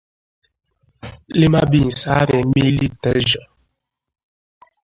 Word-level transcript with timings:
Lima 1.29 1.63
beans 1.69 2.05
have 2.05 2.31
a 2.33 2.41
mealy 2.55 2.89
texture 3.03 3.43